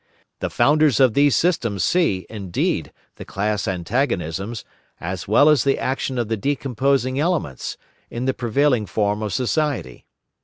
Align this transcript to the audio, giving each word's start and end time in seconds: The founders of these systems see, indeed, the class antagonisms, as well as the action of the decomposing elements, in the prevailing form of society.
The 0.39 0.49
founders 0.49 0.99
of 0.99 1.13
these 1.13 1.35
systems 1.35 1.83
see, 1.83 2.25
indeed, 2.27 2.91
the 3.17 3.23
class 3.23 3.67
antagonisms, 3.67 4.65
as 4.99 5.27
well 5.27 5.47
as 5.47 5.63
the 5.63 5.77
action 5.77 6.17
of 6.17 6.27
the 6.27 6.37
decomposing 6.37 7.19
elements, 7.19 7.77
in 8.09 8.25
the 8.25 8.33
prevailing 8.33 8.87
form 8.87 9.21
of 9.21 9.31
society. 9.31 10.07